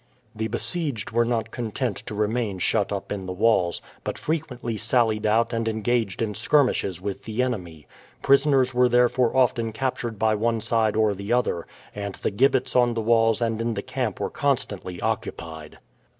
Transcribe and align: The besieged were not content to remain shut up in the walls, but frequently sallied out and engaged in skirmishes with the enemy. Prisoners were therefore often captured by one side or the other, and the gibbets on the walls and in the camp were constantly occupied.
The 0.35 0.47
besieged 0.47 1.11
were 1.11 1.25
not 1.25 1.51
content 1.51 1.97
to 2.07 2.15
remain 2.15 2.57
shut 2.57 2.91
up 2.91 3.11
in 3.11 3.27
the 3.27 3.31
walls, 3.31 3.83
but 4.03 4.17
frequently 4.17 4.75
sallied 4.75 5.27
out 5.27 5.53
and 5.53 5.67
engaged 5.67 6.23
in 6.23 6.33
skirmishes 6.33 6.99
with 6.99 7.25
the 7.25 7.43
enemy. 7.43 7.85
Prisoners 8.23 8.73
were 8.73 8.89
therefore 8.89 9.37
often 9.37 9.71
captured 9.71 10.17
by 10.17 10.33
one 10.33 10.59
side 10.59 10.95
or 10.95 11.13
the 11.13 11.31
other, 11.31 11.67
and 11.93 12.15
the 12.15 12.31
gibbets 12.31 12.75
on 12.75 12.95
the 12.95 12.99
walls 13.01 13.43
and 13.43 13.61
in 13.61 13.75
the 13.75 13.83
camp 13.83 14.19
were 14.19 14.31
constantly 14.31 14.99
occupied. 15.01 15.77